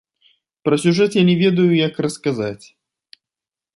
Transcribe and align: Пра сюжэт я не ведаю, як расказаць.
Пра 0.67 0.75
сюжэт 0.83 1.17
я 1.21 1.25
не 1.29 1.35
ведаю, 1.43 1.67
як 1.87 1.93
расказаць. 2.07 2.65